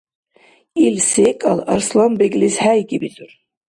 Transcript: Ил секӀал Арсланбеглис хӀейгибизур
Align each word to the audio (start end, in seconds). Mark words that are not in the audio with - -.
Ил 0.85 0.95
секӀал 1.09 1.59
Арсланбеглис 1.73 2.55
хӀейгибизур 2.63 3.31